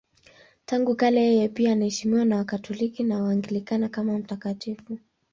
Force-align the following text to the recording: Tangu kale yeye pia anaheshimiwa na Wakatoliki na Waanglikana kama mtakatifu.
Tangu 0.65 0.95
kale 0.95 1.21
yeye 1.23 1.49
pia 1.49 1.71
anaheshimiwa 1.71 2.25
na 2.25 2.35
Wakatoliki 2.37 3.03
na 3.03 3.23
Waanglikana 3.23 3.89
kama 3.89 4.17
mtakatifu. 4.17 4.97